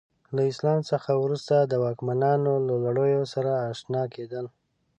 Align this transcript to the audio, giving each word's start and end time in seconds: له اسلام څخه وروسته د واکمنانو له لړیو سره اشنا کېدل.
له 0.35 0.41
اسلام 0.51 0.79
څخه 0.91 1.11
وروسته 1.23 1.55
د 1.61 1.73
واکمنانو 1.83 2.51
له 2.67 2.75
لړیو 2.85 3.23
سره 3.33 3.51
اشنا 3.71 4.03
کېدل. 4.15 4.45